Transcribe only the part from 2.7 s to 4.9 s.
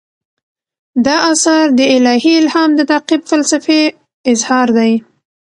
د تعقیب فلسفي اظهار